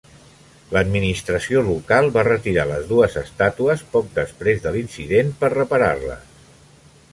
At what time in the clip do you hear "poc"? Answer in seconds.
3.93-4.09